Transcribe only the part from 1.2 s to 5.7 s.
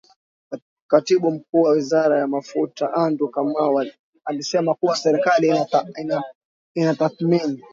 Mkuu wa Wizara ya Mafuta Andrew Kamau alisema kuwa serikali